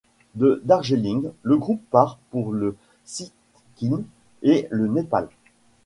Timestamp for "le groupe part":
1.43-2.17